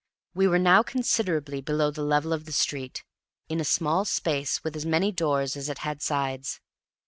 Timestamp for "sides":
6.01-6.59